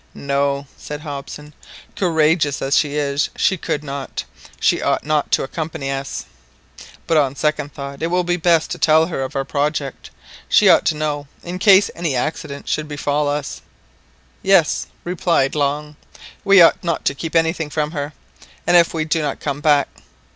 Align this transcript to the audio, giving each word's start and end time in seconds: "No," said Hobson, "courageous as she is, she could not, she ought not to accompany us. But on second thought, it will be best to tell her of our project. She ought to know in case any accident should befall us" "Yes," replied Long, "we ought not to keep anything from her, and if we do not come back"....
"No," 0.15 0.65
said 0.77 1.01
Hobson, 1.01 1.53
"courageous 1.95 2.59
as 2.59 2.75
she 2.75 2.95
is, 2.95 3.29
she 3.35 3.55
could 3.55 3.83
not, 3.83 4.23
she 4.59 4.81
ought 4.81 5.03
not 5.05 5.31
to 5.33 5.43
accompany 5.43 5.91
us. 5.91 6.25
But 7.05 7.17
on 7.17 7.35
second 7.35 7.71
thought, 7.75 8.01
it 8.01 8.07
will 8.07 8.23
be 8.23 8.35
best 8.35 8.71
to 8.71 8.79
tell 8.79 9.05
her 9.05 9.21
of 9.21 9.35
our 9.35 9.45
project. 9.45 10.09
She 10.49 10.67
ought 10.67 10.85
to 10.85 10.95
know 10.95 11.27
in 11.43 11.59
case 11.59 11.91
any 11.93 12.15
accident 12.15 12.67
should 12.67 12.87
befall 12.87 13.27
us" 13.27 13.61
"Yes," 14.41 14.87
replied 15.03 15.53
Long, 15.53 15.97
"we 16.43 16.63
ought 16.63 16.83
not 16.83 17.05
to 17.05 17.13
keep 17.13 17.35
anything 17.35 17.69
from 17.69 17.91
her, 17.91 18.13
and 18.65 18.75
if 18.75 18.95
we 18.95 19.05
do 19.05 19.21
not 19.21 19.39
come 19.39 19.61
back".... 19.61 19.87